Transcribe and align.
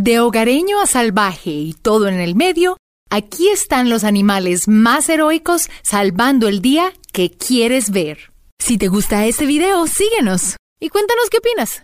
De 0.00 0.20
hogareño 0.20 0.80
a 0.80 0.86
salvaje 0.86 1.50
y 1.50 1.72
todo 1.72 2.06
en 2.06 2.20
el 2.20 2.36
medio, 2.36 2.76
aquí 3.10 3.48
están 3.48 3.90
los 3.90 4.04
animales 4.04 4.68
más 4.68 5.08
heroicos 5.08 5.68
salvando 5.82 6.46
el 6.46 6.62
día 6.62 6.92
que 7.12 7.32
quieres 7.32 7.90
ver. 7.90 8.32
Si 8.60 8.78
te 8.78 8.86
gusta 8.86 9.26
este 9.26 9.44
video, 9.44 9.88
síguenos 9.88 10.54
y 10.78 10.90
cuéntanos 10.90 11.28
qué 11.30 11.38
opinas. 11.38 11.82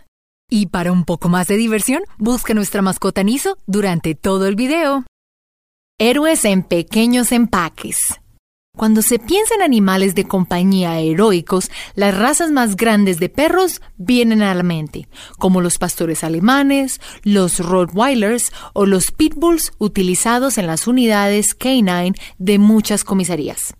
Y 0.49 0.67
para 0.67 0.93
un 0.93 1.03
poco 1.03 1.27
más 1.27 1.47
de 1.47 1.57
diversión, 1.57 2.03
busca 2.17 2.53
nuestra 2.53 2.81
mascota 2.81 3.21
Niso 3.21 3.57
durante 3.67 4.15
todo 4.15 4.47
el 4.47 4.55
video. 4.55 5.03
Héroes 5.99 6.45
en 6.45 6.63
pequeños 6.63 7.33
empaques. 7.33 8.21
Cuando 8.75 9.01
se 9.01 9.19
piensa 9.19 9.55
en 9.55 9.61
animales 9.61 10.15
de 10.15 10.25
compañía 10.25 10.99
heroicos, 10.99 11.71
las 11.95 12.17
razas 12.17 12.51
más 12.51 12.75
grandes 12.75 13.19
de 13.19 13.29
perros 13.29 13.81
vienen 13.97 14.41
a 14.41 14.53
la 14.53 14.63
mente, 14.63 15.07
como 15.37 15.61
los 15.61 15.77
pastores 15.77 16.23
alemanes, 16.23 16.99
los 17.23 17.59
Rottweilers 17.59 18.51
o 18.73 18.85
los 18.85 19.11
pitbulls 19.11 19.71
utilizados 19.77 20.57
en 20.57 20.67
las 20.67 20.87
unidades 20.87 21.55
canine 21.55 22.13
de 22.37 22.59
muchas 22.59 23.03
comisarías, 23.03 23.75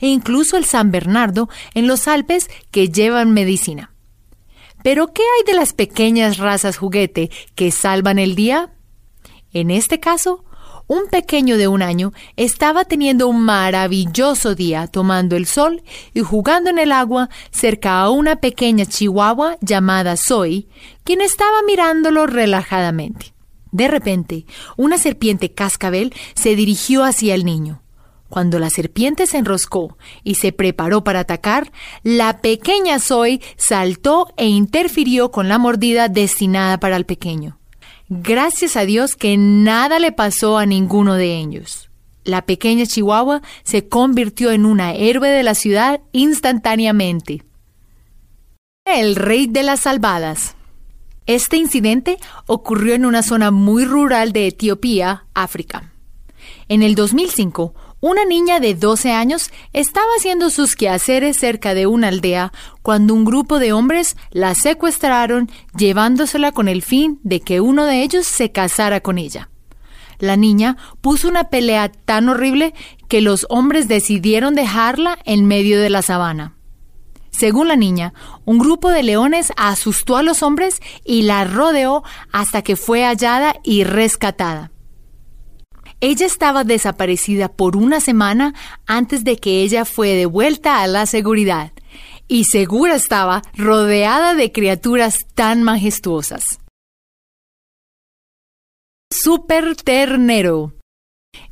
e 0.00 0.06
incluso 0.06 0.56
el 0.56 0.64
San 0.64 0.92
Bernardo 0.92 1.48
en 1.74 1.88
los 1.88 2.06
Alpes 2.06 2.48
que 2.70 2.88
llevan 2.88 3.32
medicina. 3.32 3.92
Pero 4.84 5.12
¿qué 5.12 5.22
hay 5.22 5.52
de 5.52 5.58
las 5.58 5.72
pequeñas 5.72 6.38
razas 6.38 6.76
juguete 6.76 7.30
que 7.56 7.72
salvan 7.72 8.20
el 8.20 8.36
día? 8.36 8.72
En 9.52 9.72
este 9.72 9.98
caso, 9.98 10.44
un 10.88 11.08
pequeño 11.08 11.56
de 11.56 11.68
un 11.68 11.82
año 11.82 12.12
estaba 12.36 12.84
teniendo 12.84 13.28
un 13.28 13.40
maravilloso 13.40 14.54
día 14.54 14.86
tomando 14.86 15.36
el 15.36 15.46
sol 15.46 15.82
y 16.14 16.20
jugando 16.20 16.70
en 16.70 16.78
el 16.78 16.92
agua 16.92 17.28
cerca 17.50 18.00
a 18.00 18.10
una 18.10 18.36
pequeña 18.36 18.86
chihuahua 18.86 19.56
llamada 19.60 20.16
Zoe, 20.16 20.66
quien 21.04 21.20
estaba 21.20 21.62
mirándolo 21.66 22.26
relajadamente. 22.26 23.34
De 23.72 23.88
repente, 23.88 24.46
una 24.76 24.96
serpiente 24.96 25.52
cascabel 25.52 26.14
se 26.34 26.56
dirigió 26.56 27.04
hacia 27.04 27.34
el 27.34 27.44
niño. 27.44 27.82
Cuando 28.28 28.58
la 28.58 28.70
serpiente 28.70 29.26
se 29.26 29.38
enroscó 29.38 29.96
y 30.24 30.36
se 30.36 30.52
preparó 30.52 31.04
para 31.04 31.20
atacar, 31.20 31.70
la 32.02 32.40
pequeña 32.40 32.98
Zoe 32.98 33.40
saltó 33.56 34.32
e 34.36 34.46
interfirió 34.46 35.30
con 35.30 35.48
la 35.48 35.58
mordida 35.58 36.08
destinada 36.08 36.80
para 36.80 36.96
el 36.96 37.06
pequeño. 37.06 37.58
Gracias 38.08 38.76
a 38.76 38.84
Dios 38.84 39.16
que 39.16 39.36
nada 39.36 39.98
le 39.98 40.12
pasó 40.12 40.58
a 40.58 40.66
ninguno 40.66 41.14
de 41.14 41.38
ellos. 41.38 41.90
La 42.22 42.42
pequeña 42.42 42.86
Chihuahua 42.86 43.42
se 43.64 43.88
convirtió 43.88 44.52
en 44.52 44.64
una 44.64 44.94
héroe 44.94 45.28
de 45.28 45.42
la 45.42 45.54
ciudad 45.54 46.00
instantáneamente. 46.12 47.42
El 48.84 49.16
rey 49.16 49.48
de 49.48 49.64
las 49.64 49.80
salvadas. 49.80 50.54
Este 51.26 51.56
incidente 51.56 52.18
ocurrió 52.46 52.94
en 52.94 53.06
una 53.06 53.24
zona 53.24 53.50
muy 53.50 53.84
rural 53.84 54.32
de 54.32 54.46
Etiopía, 54.46 55.26
África. 55.34 55.92
En 56.68 56.84
el 56.84 56.94
2005, 56.94 57.74
una 58.06 58.24
niña 58.24 58.60
de 58.60 58.76
12 58.76 59.10
años 59.10 59.50
estaba 59.72 60.06
haciendo 60.16 60.50
sus 60.50 60.76
quehaceres 60.76 61.38
cerca 61.38 61.74
de 61.74 61.88
una 61.88 62.06
aldea 62.06 62.52
cuando 62.82 63.14
un 63.14 63.24
grupo 63.24 63.58
de 63.58 63.72
hombres 63.72 64.16
la 64.30 64.54
secuestraron 64.54 65.50
llevándosela 65.76 66.52
con 66.52 66.68
el 66.68 66.82
fin 66.82 67.18
de 67.24 67.40
que 67.40 67.60
uno 67.60 67.84
de 67.84 68.02
ellos 68.02 68.24
se 68.24 68.52
casara 68.52 69.00
con 69.00 69.18
ella. 69.18 69.50
La 70.20 70.36
niña 70.36 70.76
puso 71.00 71.26
una 71.26 71.50
pelea 71.50 71.90
tan 71.90 72.28
horrible 72.28 72.74
que 73.08 73.20
los 73.20 73.44
hombres 73.50 73.88
decidieron 73.88 74.54
dejarla 74.54 75.18
en 75.24 75.44
medio 75.44 75.80
de 75.80 75.90
la 75.90 76.02
sabana. 76.02 76.54
Según 77.32 77.66
la 77.66 77.76
niña, 77.76 78.14
un 78.44 78.58
grupo 78.58 78.90
de 78.90 79.02
leones 79.02 79.52
asustó 79.56 80.16
a 80.16 80.22
los 80.22 80.44
hombres 80.44 80.80
y 81.04 81.22
la 81.22 81.44
rodeó 81.44 82.04
hasta 82.30 82.62
que 82.62 82.76
fue 82.76 83.02
hallada 83.02 83.56
y 83.64 83.82
rescatada. 83.82 84.70
Ella 86.08 86.24
estaba 86.24 86.62
desaparecida 86.62 87.48
por 87.48 87.76
una 87.76 87.98
semana 87.98 88.54
antes 88.86 89.24
de 89.24 89.38
que 89.38 89.62
ella 89.62 89.84
fue 89.84 90.10
de 90.10 90.26
vuelta 90.26 90.80
a 90.80 90.86
la 90.86 91.04
seguridad, 91.04 91.72
y 92.28 92.44
segura 92.44 92.94
estaba 92.94 93.42
rodeada 93.56 94.34
de 94.34 94.52
criaturas 94.52 95.26
tan 95.34 95.64
majestuosas. 95.64 96.60
Super 99.12 99.74
ternero. 99.74 100.74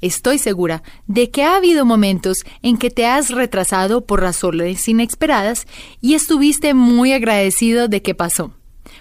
Estoy 0.00 0.38
segura 0.38 0.84
de 1.08 1.32
que 1.32 1.42
ha 1.42 1.56
habido 1.56 1.84
momentos 1.84 2.44
en 2.62 2.78
que 2.78 2.90
te 2.90 3.06
has 3.06 3.30
retrasado 3.30 4.06
por 4.06 4.20
razones 4.20 4.86
inesperadas 4.86 5.66
y 6.00 6.14
estuviste 6.14 6.74
muy 6.74 7.12
agradecido 7.12 7.88
de 7.88 8.02
que 8.02 8.14
pasó, 8.14 8.54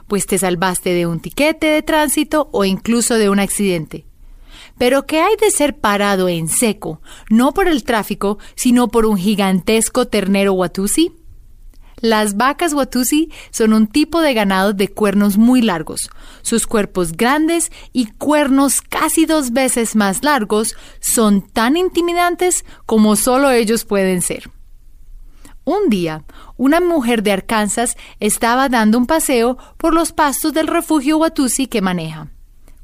pues 0.08 0.26
te 0.26 0.40
salvaste 0.40 0.96
de 0.96 1.06
un 1.06 1.20
tiquete 1.20 1.68
de 1.68 1.84
tránsito 1.84 2.50
o 2.52 2.66
incluso 2.66 3.20
de 3.20 3.30
un 3.30 3.38
accidente. 3.38 4.08
Pero 4.78 5.06
¿qué 5.06 5.22
hay 5.22 5.36
de 5.38 5.52
ser 5.52 5.78
parado 5.78 6.30
en 6.30 6.48
seco, 6.48 7.02
no 7.30 7.54
por 7.54 7.68
el 7.68 7.84
tráfico, 7.84 8.40
sino 8.56 8.88
por 8.88 9.06
un 9.06 9.18
gigantesco 9.18 10.08
ternero 10.08 10.54
Watusi? 10.54 11.14
Las 12.04 12.36
vacas 12.36 12.74
Watusi 12.74 13.32
son 13.50 13.72
un 13.72 13.88
tipo 13.88 14.20
de 14.20 14.34
ganado 14.34 14.74
de 14.74 14.90
cuernos 14.90 15.38
muy 15.38 15.62
largos. 15.62 16.10
Sus 16.42 16.68
cuerpos 16.68 17.14
grandes 17.14 17.72
y 17.94 18.08
cuernos 18.08 18.82
casi 18.82 19.26
dos 19.26 19.54
veces 19.54 19.96
más 19.96 20.22
largos 20.22 20.76
son 21.00 21.42
tan 21.42 21.78
intimidantes 21.78 22.66
como 22.86 23.16
solo 23.16 23.52
ellos 23.52 23.86
pueden 23.86 24.22
ser. 24.22 24.52
Un 25.64 25.88
día, 25.88 26.26
una 26.58 26.82
mujer 26.82 27.24
de 27.24 27.32
Arkansas 27.32 27.96
estaba 28.20 28.68
dando 28.68 28.98
un 28.98 29.06
paseo 29.06 29.58
por 29.78 29.94
los 29.94 30.12
pastos 30.12 30.52
del 30.52 30.68
refugio 30.68 31.20
Watusi 31.20 31.68
que 31.68 31.82
maneja 31.82 32.33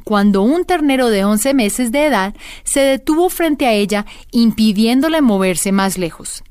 cuando 0.09 0.41
un 0.41 0.65
ternero 0.65 1.11
de 1.11 1.23
11 1.23 1.53
meses 1.53 1.91
de 1.91 2.07
edad 2.07 2.35
se 2.63 2.79
detuvo 2.79 3.29
frente 3.29 3.67
a 3.67 3.73
ella 3.73 4.07
impidiéndole 4.31 5.21
moverse 5.21 5.71
más 5.71 5.99
lejos. 5.99 6.43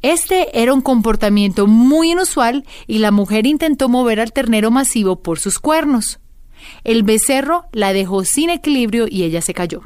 Este 0.00 0.62
era 0.62 0.72
un 0.72 0.80
comportamiento 0.80 1.66
muy 1.66 2.12
inusual 2.12 2.64
y 2.86 2.98
la 2.98 3.10
mujer 3.10 3.48
intentó 3.48 3.88
mover 3.88 4.20
al 4.20 4.32
ternero 4.32 4.70
masivo 4.70 5.24
por 5.24 5.40
sus 5.40 5.58
cuernos. 5.58 6.20
El 6.84 7.02
becerro 7.02 7.64
la 7.72 7.92
dejó 7.92 8.24
sin 8.24 8.48
equilibrio 8.48 9.06
y 9.10 9.24
ella 9.24 9.42
se 9.42 9.54
cayó. 9.54 9.82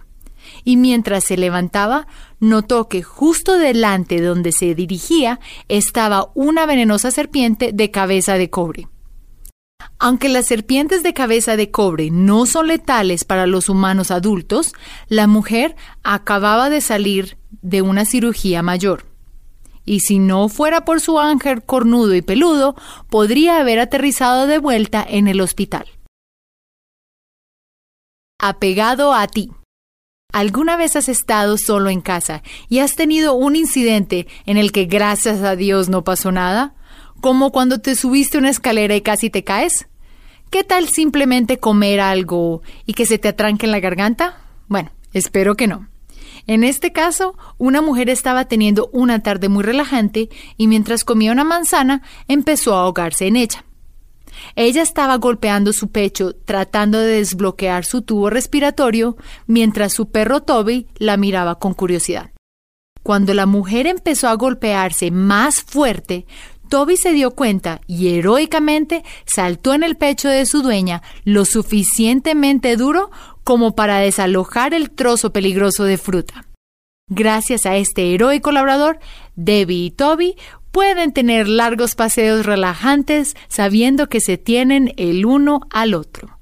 Y 0.63 0.77
mientras 0.77 1.25
se 1.25 1.39
levantaba, 1.39 2.07
notó 2.41 2.91
que 2.91 3.03
justo 3.03 3.57
delante 3.57 4.21
donde 4.21 4.53
se 4.53 4.75
dirigía 4.75 5.41
estaba 5.69 6.31
una 6.35 6.67
venenosa 6.67 7.11
serpiente 7.11 7.71
de 7.73 7.91
cabeza 7.91 8.35
de 8.35 8.51
cobre. 8.51 8.87
Aunque 10.05 10.29
las 10.29 10.47
serpientes 10.47 11.05
de 11.05 11.15
cabeza 11.15 11.57
de 11.57 11.71
cobre 11.71 12.11
no 12.11 12.45
son 12.45 12.67
letales 12.67 13.23
para 13.23 13.47
los 13.47 13.69
humanos 13.69 14.11
adultos, 14.11 14.73
la 15.07 15.29
mujer 15.29 15.77
acababa 16.03 16.71
de 16.71 16.81
salir 16.81 17.39
de 17.61 17.83
una 17.83 18.05
cirugía 18.05 18.65
mayor. 18.65 19.07
Y 19.85 20.01
si 20.01 20.19
no 20.19 20.49
fuera 20.49 20.85
por 20.85 21.01
su 21.01 21.21
ángel 21.21 21.63
cornudo 21.63 22.17
y 22.17 22.21
peludo, 22.21 22.75
podría 23.11 23.61
haber 23.61 23.79
aterrizado 23.79 24.49
de 24.49 24.59
vuelta 24.59 25.07
en 25.09 25.29
el 25.29 25.41
hospital. 25.41 25.87
Apegado 28.41 29.15
a 29.15 29.29
ti. 29.29 29.53
¿Alguna 30.33 30.77
vez 30.77 30.97
has 30.97 31.09
estado 31.09 31.57
solo 31.59 31.91
en 31.91 32.01
casa 32.01 32.43
y 32.69 32.81
has 32.81 32.97
tenido 32.97 33.35
un 33.35 33.55
incidente 33.55 34.27
en 34.47 34.57
el 34.57 34.73
que 34.73 34.87
gracias 34.87 35.43
a 35.43 35.55
Dios 35.55 35.89
no 35.89 36.03
pasó 36.03 36.33
nada? 36.33 36.75
como 37.23 37.53
cuando 37.53 37.79
te 37.81 37.95
subiste 37.95 38.37
una 38.37 38.51
escalera 38.51 38.97
y 38.97 39.01
casi 39.01 39.31
te 39.31 39.45
caes. 39.45 39.87
¿Qué 40.53 40.65
tal 40.65 40.87
simplemente 40.87 41.59
comer 41.59 41.99
algo 41.99 42.61
y 42.85 42.93
que 42.93 43.07
se 43.07 43.17
te 43.17 43.29
atranque 43.29 43.65
en 43.65 43.73
la 43.73 43.81
garganta? 43.81 44.37
Bueno, 44.69 44.91
espero 45.15 45.55
que 45.55 45.67
no. 45.67 45.89
En 46.47 46.63
este 46.63 46.93
caso, 46.93 47.39
una 47.57 47.81
mujer 47.81 48.11
estaba 48.11 48.45
teniendo 48.45 48.91
una 48.93 49.23
tarde 49.23 49.49
muy 49.49 49.65
relajante 49.65 50.29
y 50.59 50.69
mientras 50.69 51.05
comía 51.05 51.33
una 51.33 51.45
manzana 51.45 52.03
empezó 52.29 52.75
a 52.75 52.83
ahogarse 52.83 53.29
en 53.29 53.37
ella. 53.37 53.65
Ella 54.55 54.83
estaba 54.83 55.17
golpeando 55.17 55.73
su 55.73 55.91
pecho 55.91 56.35
tratando 56.35 56.99
de 56.99 57.17
desbloquear 57.17 57.87
su 57.87 58.03
tubo 58.03 58.29
respiratorio 58.29 59.17
mientras 59.47 59.95
su 59.95 60.11
perro 60.11 60.43
Toby 60.43 60.87
la 60.97 61.17
miraba 61.17 61.59
con 61.59 61.73
curiosidad. 61.73 62.31
Cuando 63.03 63.33
la 63.33 63.47
mujer 63.47 63.87
empezó 63.87 64.29
a 64.29 64.35
golpearse 64.35 65.11
más 65.11 65.63
fuerte, 65.63 66.27
Toby 66.73 66.97
se 66.97 67.13
dio 67.13 67.33
cuenta 67.33 67.83
y 67.87 68.17
heroicamente 68.17 69.05
saltó 69.27 69.75
en 69.75 69.83
el 69.83 69.99
pecho 69.99 70.31
de 70.31 70.47
su 70.47 70.63
dueña 70.63 71.03
lo 71.23 71.45
suficientemente 71.45 72.79
duro 72.79 73.11
como 73.45 73.75
para 73.75 73.99
desalojar 73.99 74.73
el 74.73 74.91
trozo 74.91 75.35
peligroso 75.35 75.85
de 75.85 75.99
fruta. 75.99 76.47
Gracias 77.11 77.67
a 77.67 77.77
este 77.77 78.15
heroico 78.15 78.53
labrador, 78.53 79.01
Debbie 79.37 79.85
y 79.85 79.91
Toby 79.91 80.35
pueden 80.71 81.13
tener 81.13 81.47
largos 81.47 81.95
paseos 81.95 82.47
relajantes 82.47 83.37
sabiendo 83.49 84.09
que 84.09 84.23
se 84.23 84.39
tienen 84.39 84.95
el 84.97 85.27
uno 85.27 85.61
al 85.69 85.93
otro. 85.93 86.39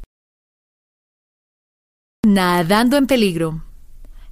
Nadando 2.24 2.98
en 2.98 3.08
peligro. 3.08 3.64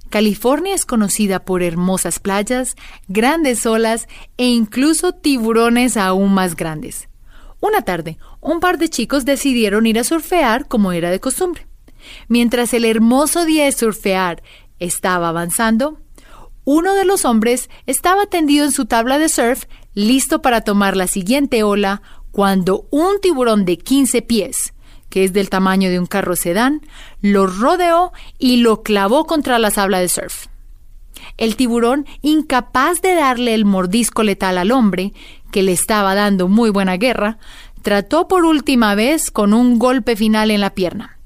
California 0.09 0.73
es 0.73 0.85
conocida 0.85 1.39
por 1.39 1.63
hermosas 1.63 2.19
playas, 2.19 2.75
grandes 3.07 3.65
olas 3.65 4.07
e 4.37 4.47
incluso 4.47 5.13
tiburones 5.13 5.97
aún 5.97 6.33
más 6.33 6.55
grandes. 6.55 7.09
Una 7.61 7.81
tarde, 7.81 8.17
un 8.41 8.59
par 8.59 8.77
de 8.77 8.89
chicos 8.89 9.25
decidieron 9.25 9.85
ir 9.85 9.99
a 9.99 10.03
surfear 10.03 10.67
como 10.67 10.91
era 10.91 11.11
de 11.11 11.19
costumbre. 11.19 11.67
Mientras 12.27 12.73
el 12.73 12.85
hermoso 12.85 13.45
día 13.45 13.65
de 13.65 13.71
surfear 13.71 14.41
estaba 14.79 15.29
avanzando, 15.29 15.99
uno 16.63 16.95
de 16.95 17.05
los 17.05 17.25
hombres 17.25 17.69
estaba 17.85 18.25
tendido 18.25 18.65
en 18.65 18.71
su 18.71 18.85
tabla 18.85 19.17
de 19.17 19.29
surf, 19.29 19.65
listo 19.93 20.41
para 20.41 20.61
tomar 20.61 20.95
la 20.95 21.07
siguiente 21.07 21.63
ola, 21.63 22.01
cuando 22.31 22.87
un 22.91 23.19
tiburón 23.21 23.65
de 23.65 23.77
15 23.77 24.21
pies, 24.21 24.73
que 25.09 25.23
es 25.23 25.33
del 25.33 25.49
tamaño 25.49 25.89
de 25.89 25.99
un 25.99 26.05
carro 26.05 26.35
sedán, 26.35 26.81
lo 27.21 27.47
rodeó 27.47 28.11
y 28.37 28.57
lo 28.57 28.83
clavó 28.83 29.25
contra 29.25 29.59
la 29.59 29.71
tabla 29.71 29.99
de 29.99 30.09
surf. 30.09 30.47
El 31.37 31.55
tiburón, 31.55 32.05
incapaz 32.21 33.01
de 33.01 33.13
darle 33.15 33.53
el 33.53 33.65
mordisco 33.65 34.23
letal 34.23 34.57
al 34.57 34.71
hombre, 34.71 35.13
que 35.51 35.63
le 35.63 35.71
estaba 35.71 36.15
dando 36.15 36.47
muy 36.47 36.69
buena 36.69 36.97
guerra, 36.97 37.39
trató 37.81 38.27
por 38.27 38.45
última 38.45 38.95
vez 38.95 39.31
con 39.31 39.53
un 39.53 39.79
golpe 39.79 40.15
final 40.15 40.51
en 40.51 40.61
la 40.61 40.73
pierna. 40.73 41.17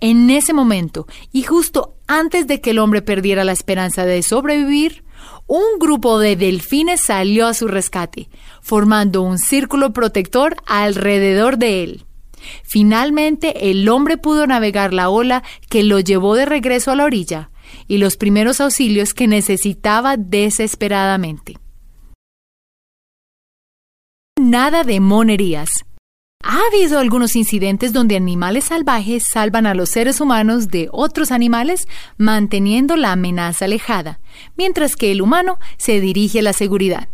En 0.00 0.30
ese 0.30 0.52
momento, 0.52 1.06
y 1.32 1.42
justo 1.42 1.94
antes 2.06 2.46
de 2.46 2.60
que 2.60 2.70
el 2.70 2.78
hombre 2.78 3.02
perdiera 3.02 3.44
la 3.44 3.52
esperanza 3.52 4.04
de 4.04 4.22
sobrevivir, 4.22 5.04
un 5.46 5.78
grupo 5.78 6.18
de 6.18 6.36
delfines 6.36 7.00
salió 7.00 7.46
a 7.46 7.54
su 7.54 7.68
rescate, 7.68 8.28
formando 8.62 9.22
un 9.22 9.38
círculo 9.38 9.92
protector 9.92 10.56
alrededor 10.66 11.58
de 11.58 11.82
él. 11.82 12.04
Finalmente, 12.62 13.70
el 13.70 13.88
hombre 13.88 14.18
pudo 14.18 14.46
navegar 14.46 14.92
la 14.92 15.08
ola 15.08 15.42
que 15.68 15.82
lo 15.82 16.00
llevó 16.00 16.34
de 16.34 16.46
regreso 16.46 16.90
a 16.90 16.96
la 16.96 17.04
orilla 17.04 17.50
y 17.86 17.98
los 17.98 18.16
primeros 18.16 18.60
auxilios 18.60 19.14
que 19.14 19.28
necesitaba 19.28 20.16
desesperadamente. 20.16 21.56
Nada 24.38 24.84
de 24.84 25.00
monerías. 25.00 25.84
Ha 26.42 26.58
habido 26.72 26.98
algunos 26.98 27.36
incidentes 27.36 27.92
donde 27.92 28.16
animales 28.16 28.64
salvajes 28.64 29.24
salvan 29.30 29.66
a 29.66 29.74
los 29.74 29.90
seres 29.90 30.22
humanos 30.22 30.68
de 30.68 30.88
otros 30.90 31.30
animales 31.32 31.86
manteniendo 32.16 32.96
la 32.96 33.12
amenaza 33.12 33.66
alejada, 33.66 34.20
mientras 34.56 34.96
que 34.96 35.12
el 35.12 35.20
humano 35.20 35.58
se 35.76 36.00
dirige 36.00 36.38
a 36.38 36.42
la 36.42 36.54
seguridad, 36.54 37.08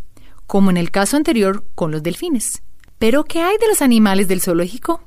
como 0.46 0.70
en 0.70 0.76
el 0.76 0.92
caso 0.92 1.16
anterior 1.16 1.66
con 1.74 1.90
los 1.90 2.04
delfines. 2.04 2.62
Pero, 2.98 3.24
¿qué 3.24 3.40
hay 3.42 3.58
de 3.58 3.66
los 3.66 3.82
animales 3.82 4.28
del 4.28 4.40
zoológico? 4.40 5.02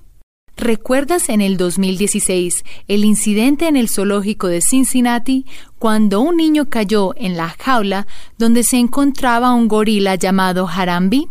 ¿Recuerdas 0.60 1.30
en 1.30 1.40
el 1.40 1.56
2016 1.56 2.66
el 2.90 3.06
incidente 3.06 3.70
en 3.70 3.78
el 3.78 3.88
zoológico 3.88 4.48
de 4.48 4.60
Cincinnati 4.60 5.46
cuando 5.78 6.20
un 6.20 6.36
niño 6.36 6.70
cayó 6.70 7.14
en 7.16 7.38
la 7.38 7.56
jaula 7.58 8.08
donde 8.38 8.64
se 8.64 8.76
encontraba 8.76 9.54
un 9.54 9.70
gorila 9.70 10.16
llamado 10.16 10.68
Harambe? 10.68 11.30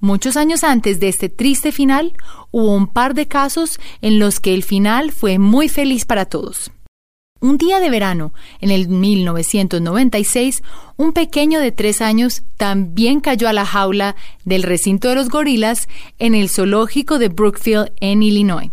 Muchos 0.00 0.38
años 0.38 0.64
antes 0.64 1.00
de 1.00 1.08
este 1.08 1.28
triste 1.28 1.70
final, 1.70 2.14
hubo 2.50 2.74
un 2.74 2.86
par 2.86 3.12
de 3.12 3.28
casos 3.28 3.78
en 4.00 4.18
los 4.18 4.40
que 4.40 4.54
el 4.54 4.62
final 4.62 5.12
fue 5.12 5.38
muy 5.38 5.68
feliz 5.68 6.06
para 6.06 6.24
todos. 6.24 6.70
Un 7.42 7.58
día 7.58 7.80
de 7.80 7.90
verano, 7.90 8.32
en 8.60 8.70
el 8.70 8.88
1996, 8.88 10.62
un 10.96 11.12
pequeño 11.12 11.58
de 11.58 11.72
tres 11.72 12.00
años 12.00 12.44
también 12.56 13.18
cayó 13.18 13.48
a 13.48 13.52
la 13.52 13.66
jaula 13.66 14.14
del 14.44 14.62
recinto 14.62 15.08
de 15.08 15.16
los 15.16 15.28
gorilas 15.28 15.88
en 16.20 16.36
el 16.36 16.48
zoológico 16.48 17.18
de 17.18 17.26
Brookfield, 17.26 17.90
en 17.98 18.22
Illinois. 18.22 18.70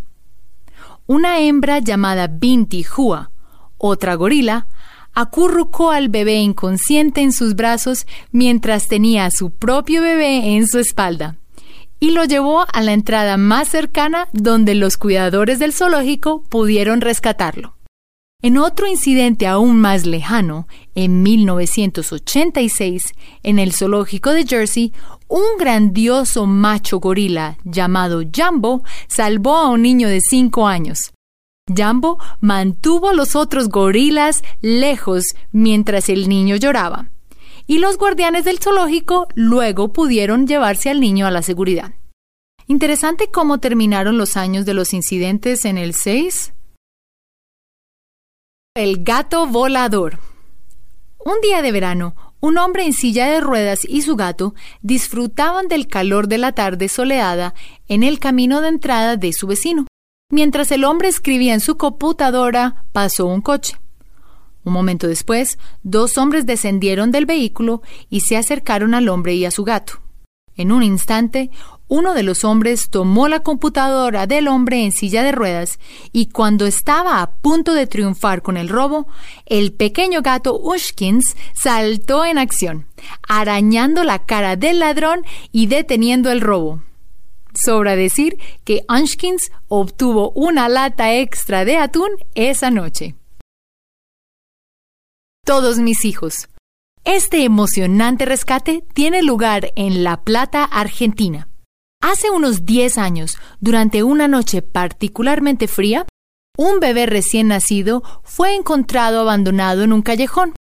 Una 1.07 1.39
hembra 1.39 1.79
llamada 1.79 2.27
Binti 2.27 2.85
Hua, 2.95 3.31
otra 3.79 4.13
gorila, 4.13 4.67
acurrucó 5.15 5.89
al 5.89 6.09
bebé 6.09 6.35
inconsciente 6.35 7.21
en 7.21 7.31
sus 7.31 7.55
brazos 7.55 8.05
mientras 8.31 8.87
tenía 8.87 9.25
a 9.25 9.31
su 9.31 9.49
propio 9.49 10.03
bebé 10.03 10.55
en 10.55 10.67
su 10.67 10.77
espalda 10.77 11.37
y 11.99 12.11
lo 12.11 12.23
llevó 12.23 12.67
a 12.71 12.81
la 12.83 12.93
entrada 12.93 13.35
más 13.37 13.67
cercana 13.67 14.27
donde 14.31 14.75
los 14.75 14.97
cuidadores 14.97 15.57
del 15.57 15.73
zoológico 15.73 16.43
pudieron 16.43 17.01
rescatarlo. 17.01 17.78
En 18.41 18.57
otro 18.57 18.87
incidente 18.87 19.47
aún 19.47 19.81
más 19.81 20.05
lejano, 20.05 20.65
en 20.95 21.23
1986, 21.23 23.13
en 23.43 23.59
el 23.59 23.73
zoológico 23.73 24.31
de 24.31 24.45
Jersey, 24.45 24.93
un 25.27 25.43
grandioso 25.59 26.45
macho 26.45 27.01
gorila 27.01 27.57
llamado 27.65 28.23
Jumbo 28.33 28.83
salvó 29.09 29.57
a 29.57 29.67
un 29.67 29.81
niño 29.81 30.07
de 30.07 30.21
5 30.21 30.67
años. 30.67 31.11
Jambo 31.67 32.17
mantuvo 32.39 33.09
a 33.09 33.13
los 33.13 33.35
otros 33.35 33.67
gorilas 33.67 34.41
lejos 34.61 35.35
mientras 35.51 36.07
el 36.07 36.29
niño 36.29 36.55
lloraba, 36.55 37.09
y 37.67 37.79
los 37.79 37.97
guardianes 37.97 38.45
del 38.45 38.59
zoológico 38.59 39.27
luego 39.35 39.91
pudieron 39.91 40.47
llevarse 40.47 40.89
al 40.89 41.01
niño 41.01 41.27
a 41.27 41.31
la 41.31 41.41
seguridad. 41.41 41.93
Interesante 42.67 43.29
cómo 43.29 43.57
terminaron 43.57 44.17
los 44.17 44.37
años 44.37 44.65
de 44.65 44.75
los 44.75 44.93
incidentes 44.93 45.65
en 45.65 45.77
el 45.77 45.93
6. 45.93 46.53
El 48.79 49.03
gato 49.03 49.45
volador. 49.45 50.19
Un 51.17 51.41
día 51.41 51.61
de 51.61 51.73
verano, 51.73 52.15
un 52.39 52.57
hombre 52.57 52.85
en 52.85 52.93
silla 52.93 53.27
de 53.27 53.41
ruedas 53.41 53.81
y 53.83 54.03
su 54.03 54.15
gato 54.15 54.55
disfrutaban 54.81 55.67
del 55.67 55.87
calor 55.87 56.29
de 56.29 56.37
la 56.37 56.53
tarde 56.53 56.87
soleada 56.87 57.53
en 57.89 58.03
el 58.03 58.19
camino 58.19 58.61
de 58.61 58.69
entrada 58.69 59.17
de 59.17 59.33
su 59.33 59.47
vecino. 59.47 59.85
Mientras 60.31 60.71
el 60.71 60.85
hombre 60.85 61.09
escribía 61.09 61.53
en 61.53 61.59
su 61.59 61.75
computadora, 61.75 62.85
pasó 62.93 63.25
un 63.25 63.41
coche. 63.41 63.75
Un 64.63 64.71
momento 64.71 65.07
después, 65.07 65.59
dos 65.83 66.17
hombres 66.17 66.45
descendieron 66.45 67.11
del 67.11 67.25
vehículo 67.25 67.81
y 68.09 68.21
se 68.21 68.37
acercaron 68.37 68.93
al 68.93 69.09
hombre 69.09 69.35
y 69.35 69.43
a 69.43 69.51
su 69.51 69.65
gato. 69.65 69.99
En 70.55 70.71
un 70.71 70.83
instante, 70.83 71.51
uno 71.89 72.13
de 72.13 72.23
los 72.23 72.45
hombres 72.45 72.89
tomó 72.89 73.27
la 73.27 73.41
computadora 73.41 74.27
del 74.27 74.47
hombre 74.47 74.85
en 74.85 74.93
silla 74.93 75.23
de 75.23 75.33
ruedas 75.33 75.79
y 76.13 76.27
cuando 76.27 76.65
estaba 76.65 77.21
a 77.21 77.31
punto 77.31 77.73
de 77.73 77.87
triunfar 77.87 78.41
con 78.41 78.55
el 78.55 78.69
robo, 78.69 79.07
el 79.45 79.73
pequeño 79.73 80.21
gato 80.21 80.57
Ushkins 80.57 81.35
saltó 81.53 82.23
en 82.23 82.37
acción, 82.37 82.87
arañando 83.27 84.03
la 84.03 84.19
cara 84.19 84.55
del 84.55 84.79
ladrón 84.79 85.25
y 85.51 85.65
deteniendo 85.67 86.31
el 86.31 86.39
robo. 86.39 86.83
Sobra 87.53 87.95
decir 87.95 88.37
que 88.63 88.85
Anshkins 88.87 89.51
obtuvo 89.67 90.31
una 90.31 90.69
lata 90.69 91.15
extra 91.15 91.65
de 91.65 91.77
atún 91.77 92.09
esa 92.35 92.69
noche. 92.69 93.15
Todos 95.43 95.79
mis 95.79 96.05
hijos. 96.05 96.47
Este 97.05 97.43
emocionante 97.43 98.25
rescate 98.25 98.83
tiene 98.93 99.23
lugar 99.23 99.73
en 99.75 100.03
La 100.03 100.21
Plata, 100.21 100.63
Argentina. 100.63 101.49
Hace 102.01 102.29
unos 102.29 102.65
10 102.65 102.97
años, 102.97 103.37
durante 103.59 104.03
una 104.03 104.29
noche 104.29 104.61
particularmente 104.61 105.67
fría, 105.67 106.05
un 106.57 106.79
bebé 106.79 107.05
recién 107.05 107.49
nacido 107.49 108.03
fue 108.23 108.55
encontrado 108.55 109.19
abandonado 109.19 109.83
en 109.83 109.91
un 109.91 110.01
callejón. 110.01 110.53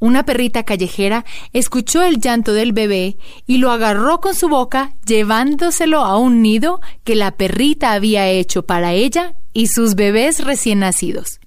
Una 0.00 0.24
perrita 0.24 0.64
callejera 0.64 1.24
escuchó 1.54 2.02
el 2.02 2.18
llanto 2.18 2.52
del 2.52 2.72
bebé 2.72 3.16
y 3.46 3.58
lo 3.58 3.70
agarró 3.70 4.20
con 4.20 4.34
su 4.34 4.48
boca, 4.48 4.94
llevándoselo 5.06 6.00
a 6.00 6.18
un 6.18 6.42
nido 6.42 6.80
que 7.04 7.14
la 7.14 7.30
perrita 7.32 7.92
había 7.92 8.28
hecho 8.28 8.64
para 8.66 8.92
ella 8.92 9.36
y 9.54 9.68
sus 9.68 9.94
bebés 9.94 10.44
recién 10.44 10.80
nacidos. 10.80 11.40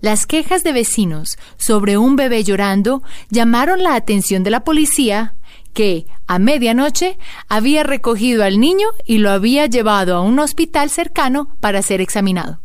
Las 0.00 0.26
quejas 0.26 0.64
de 0.64 0.72
vecinos 0.72 1.36
sobre 1.58 1.98
un 1.98 2.16
bebé 2.16 2.42
llorando 2.42 3.02
llamaron 3.30 3.82
la 3.82 3.94
atención 3.94 4.42
de 4.42 4.50
la 4.50 4.64
policía, 4.64 5.36
que, 5.72 6.06
a 6.26 6.38
medianoche, 6.38 7.18
había 7.48 7.82
recogido 7.82 8.44
al 8.44 8.60
niño 8.60 8.88
y 9.04 9.18
lo 9.18 9.30
había 9.30 9.66
llevado 9.66 10.16
a 10.16 10.20
un 10.20 10.38
hospital 10.38 10.90
cercano 10.90 11.56
para 11.60 11.82
ser 11.82 12.00
examinado. 12.00 12.60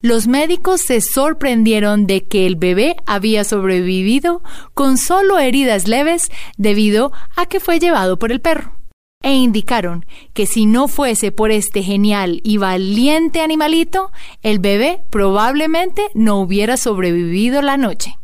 Los 0.00 0.28
médicos 0.28 0.82
se 0.82 1.00
sorprendieron 1.00 2.06
de 2.06 2.24
que 2.24 2.46
el 2.46 2.54
bebé 2.54 2.94
había 3.04 3.42
sobrevivido 3.42 4.42
con 4.72 4.96
solo 4.96 5.40
heridas 5.40 5.88
leves 5.88 6.30
debido 6.56 7.10
a 7.34 7.46
que 7.46 7.58
fue 7.58 7.80
llevado 7.80 8.16
por 8.16 8.30
el 8.30 8.40
perro. 8.40 8.78
E 9.22 9.34
indicaron 9.34 10.06
que 10.34 10.46
si 10.46 10.66
no 10.66 10.86
fuese 10.86 11.32
por 11.32 11.50
este 11.50 11.82
genial 11.82 12.40
y 12.44 12.58
valiente 12.58 13.40
animalito, 13.40 14.12
el 14.42 14.60
bebé 14.60 15.02
probablemente 15.10 16.06
no 16.14 16.36
hubiera 16.36 16.76
sobrevivido 16.76 17.60
la 17.60 17.76
noche. 17.76 18.16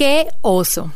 ¡Qué 0.00 0.28
oso! 0.40 0.90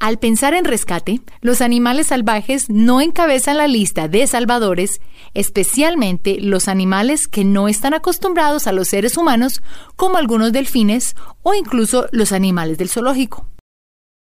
Al 0.00 0.18
pensar 0.18 0.52
en 0.54 0.64
rescate, 0.64 1.20
los 1.42 1.60
animales 1.60 2.08
salvajes 2.08 2.68
no 2.68 3.00
encabezan 3.00 3.56
la 3.56 3.68
lista 3.68 4.08
de 4.08 4.26
salvadores, 4.26 5.00
especialmente 5.32 6.38
los 6.40 6.66
animales 6.66 7.28
que 7.28 7.44
no 7.44 7.68
están 7.68 7.94
acostumbrados 7.94 8.66
a 8.66 8.72
los 8.72 8.88
seres 8.88 9.16
humanos, 9.16 9.62
como 9.94 10.16
algunos 10.16 10.50
delfines 10.50 11.14
o 11.44 11.54
incluso 11.54 12.08
los 12.10 12.32
animales 12.32 12.78
del 12.78 12.88
zoológico. 12.88 13.46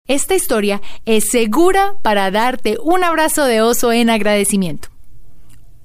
Esta 0.09 0.35
historia 0.35 0.81
es 1.05 1.29
segura 1.29 1.97
para 2.01 2.31
darte 2.31 2.79
un 2.83 3.05
abrazo 3.05 3.45
de 3.45 3.61
oso 3.61 3.93
en 3.93 4.09
agradecimiento. 4.09 4.89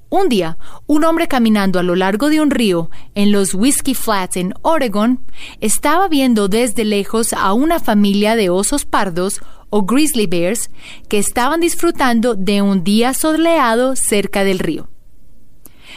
Un 0.10 0.30
día, 0.30 0.58
un 0.86 1.04
hombre 1.04 1.28
caminando 1.28 1.80
a 1.80 1.84
lo 1.84 1.96
largo 1.96 2.30
de 2.30 2.40
un 2.40 2.50
río 2.50 2.90
en 3.14 3.34
los 3.34 3.54
Whiskey 3.54 3.94
Flats 3.94 4.38
en 4.38 4.54
Oregon 4.62 5.20
estaba 5.60 6.08
viendo 6.08 6.48
desde 6.48 6.86
lejos 6.86 7.34
a 7.34 7.52
una 7.52 7.82
familia 7.82 8.38
de 8.38 8.50
osos 8.50 8.86
pardos 8.86 9.42
o 9.70 9.84
grizzly 9.84 10.26
bears 10.26 10.70
que 11.10 11.18
estaban 11.18 11.60
disfrutando 11.60 12.36
de 12.36 12.62
un 12.62 12.86
día 12.86 13.14
soleado 13.14 13.98
cerca 13.98 14.46
del 14.46 14.60
río. 14.60 14.90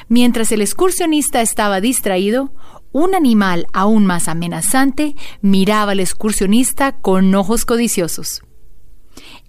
Mientras 0.08 0.50
el 0.50 0.60
excursionista 0.60 1.40
estaba 1.40 1.80
distraído, 1.80 2.52
un 2.90 3.14
animal 3.14 3.66
aún 3.72 4.06
más 4.06 4.26
amenazante 4.26 5.14
miraba 5.40 5.92
al 5.92 6.00
excursionista 6.00 6.96
con 6.96 7.32
ojos 7.36 7.64
codiciosos. 7.64 8.42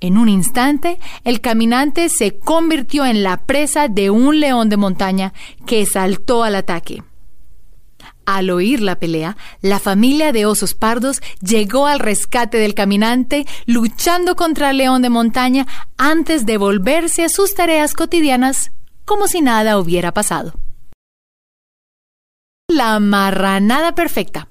En 0.01 0.17
un 0.17 0.29
instante, 0.29 0.99
el 1.23 1.41
caminante 1.41 2.09
se 2.09 2.39
convirtió 2.39 3.05
en 3.05 3.21
la 3.21 3.45
presa 3.45 3.87
de 3.87 4.09
un 4.09 4.39
león 4.39 4.67
de 4.67 4.77
montaña 4.77 5.31
que 5.67 5.85
saltó 5.85 6.43
al 6.43 6.55
ataque. 6.55 7.03
Al 8.25 8.49
oír 8.49 8.81
la 8.81 8.97
pelea, 8.97 9.37
la 9.61 9.79
familia 9.79 10.31
de 10.31 10.47
osos 10.47 10.73
pardos 10.73 11.21
llegó 11.39 11.85
al 11.85 11.99
rescate 11.99 12.57
del 12.57 12.73
caminante, 12.73 13.45
luchando 13.67 14.35
contra 14.35 14.71
el 14.71 14.77
león 14.77 15.03
de 15.03 15.09
montaña 15.09 15.67
antes 15.97 16.47
de 16.47 16.57
volverse 16.57 17.23
a 17.23 17.29
sus 17.29 17.53
tareas 17.53 17.93
cotidianas 17.93 18.71
como 19.05 19.27
si 19.27 19.41
nada 19.41 19.77
hubiera 19.77 20.13
pasado. 20.13 20.53
La 22.67 22.99
marranada 22.99 23.93
perfecta. 23.93 24.47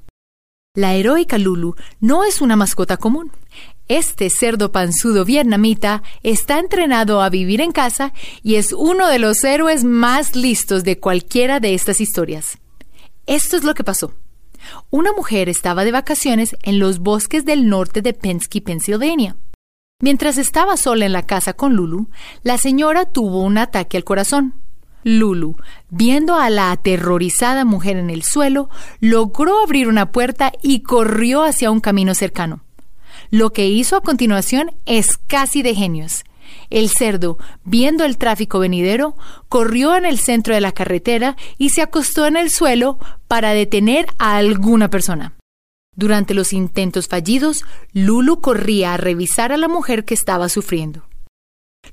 La 0.76 0.94
heroica 0.94 1.38
Lulu 1.38 1.74
no 2.00 2.24
es 2.24 2.40
una 2.40 2.54
mascota 2.54 2.96
común. 2.96 3.32
Este 3.90 4.30
cerdo 4.30 4.70
panzudo 4.70 5.24
vietnamita 5.24 6.04
está 6.22 6.60
entrenado 6.60 7.20
a 7.22 7.28
vivir 7.28 7.60
en 7.60 7.72
casa 7.72 8.12
y 8.40 8.54
es 8.54 8.72
uno 8.72 9.08
de 9.08 9.18
los 9.18 9.42
héroes 9.42 9.82
más 9.82 10.36
listos 10.36 10.84
de 10.84 11.00
cualquiera 11.00 11.58
de 11.58 11.74
estas 11.74 12.00
historias. 12.00 12.58
Esto 13.26 13.56
es 13.56 13.64
lo 13.64 13.74
que 13.74 13.82
pasó. 13.82 14.14
Una 14.90 15.12
mujer 15.12 15.48
estaba 15.48 15.82
de 15.82 15.90
vacaciones 15.90 16.54
en 16.62 16.78
los 16.78 17.00
bosques 17.00 17.44
del 17.44 17.68
norte 17.68 18.00
de 18.00 18.12
Penske, 18.12 18.60
Pennsylvania. 18.60 19.34
Mientras 20.00 20.38
estaba 20.38 20.76
sola 20.76 21.06
en 21.06 21.12
la 21.12 21.26
casa 21.26 21.54
con 21.54 21.74
Lulu, 21.74 22.10
la 22.44 22.58
señora 22.58 23.06
tuvo 23.06 23.42
un 23.42 23.58
ataque 23.58 23.96
al 23.96 24.04
corazón. 24.04 24.54
Lulu, 25.02 25.56
viendo 25.88 26.36
a 26.36 26.48
la 26.48 26.70
aterrorizada 26.70 27.64
mujer 27.64 27.96
en 27.96 28.10
el 28.10 28.22
suelo, 28.22 28.70
logró 29.00 29.60
abrir 29.60 29.88
una 29.88 30.12
puerta 30.12 30.52
y 30.62 30.82
corrió 30.84 31.42
hacia 31.42 31.72
un 31.72 31.80
camino 31.80 32.14
cercano. 32.14 32.62
Lo 33.30 33.52
que 33.52 33.68
hizo 33.68 33.96
a 33.96 34.00
continuación 34.00 34.72
es 34.86 35.16
casi 35.16 35.62
de 35.62 35.74
genios. 35.74 36.24
El 36.68 36.88
cerdo, 36.88 37.38
viendo 37.64 38.04
el 38.04 38.18
tráfico 38.18 38.58
venidero, 38.58 39.16
corrió 39.48 39.94
en 39.94 40.04
el 40.04 40.18
centro 40.18 40.52
de 40.54 40.60
la 40.60 40.72
carretera 40.72 41.36
y 41.56 41.70
se 41.70 41.80
acostó 41.82 42.26
en 42.26 42.36
el 42.36 42.50
suelo 42.50 42.98
para 43.28 43.50
detener 43.50 44.06
a 44.18 44.36
alguna 44.36 44.90
persona. 44.90 45.34
Durante 45.94 46.34
los 46.34 46.52
intentos 46.52 47.06
fallidos, 47.06 47.64
Lulu 47.92 48.40
corría 48.40 48.94
a 48.94 48.96
revisar 48.96 49.52
a 49.52 49.56
la 49.56 49.68
mujer 49.68 50.04
que 50.04 50.14
estaba 50.14 50.48
sufriendo. 50.48 51.04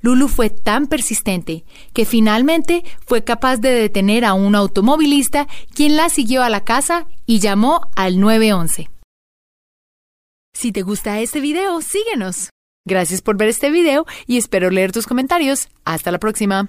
Lulu 0.00 0.28
fue 0.28 0.50
tan 0.50 0.86
persistente 0.86 1.64
que 1.92 2.04
finalmente 2.04 2.84
fue 3.06 3.22
capaz 3.24 3.58
de 3.58 3.70
detener 3.70 4.24
a 4.24 4.34
un 4.34 4.54
automovilista 4.54 5.46
quien 5.74 5.96
la 5.96 6.08
siguió 6.08 6.42
a 6.42 6.50
la 6.50 6.64
casa 6.64 7.06
y 7.26 7.40
llamó 7.40 7.80
al 7.96 8.20
911. 8.20 8.90
Si 10.58 10.72
te 10.72 10.82
gusta 10.82 11.20
este 11.20 11.40
video, 11.40 11.80
síguenos. 11.80 12.50
Gracias 12.84 13.22
por 13.22 13.36
ver 13.36 13.48
este 13.48 13.70
video 13.70 14.06
y 14.26 14.38
espero 14.38 14.70
leer 14.70 14.90
tus 14.90 15.06
comentarios. 15.06 15.68
Hasta 15.84 16.10
la 16.10 16.18
próxima. 16.18 16.68